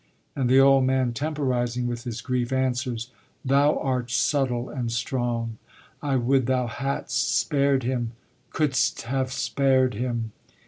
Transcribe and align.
And 0.35 0.49
the 0.49 0.59
old 0.59 0.83
man, 0.85 1.13
temporising 1.13 1.85
with 1.85 2.05
his 2.05 2.21
grief, 2.21 2.51
answers: 2.51 3.11
Thou 3.45 3.77
art 3.77 4.09
subtle 4.09 4.67
and 4.67 4.91
strong. 4.91 5.59
I 6.01 6.15
would 6.15 6.47
thou 6.47 6.65
hadst 6.65 7.37
spared 7.37 7.83
him 7.83 8.13
couldst 8.49 9.03
have 9.03 9.31
spared 9.31 9.93
him. 9.93 10.31